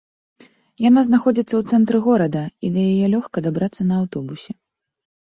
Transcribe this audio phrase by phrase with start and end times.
[0.85, 4.51] Яна знаходзіцца ў цэнтры горада і да яе лёгка дабрацца на аўтобусе.